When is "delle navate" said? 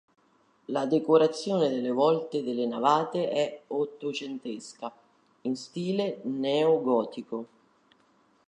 2.41-3.29